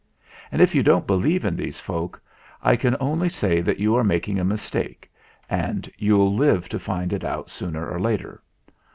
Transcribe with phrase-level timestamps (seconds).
[0.51, 2.19] And if you don't believe in these folk,
[2.63, 5.11] I can only say that you are making a mistake
[5.47, 8.41] and you'll live to find it out sooner or later.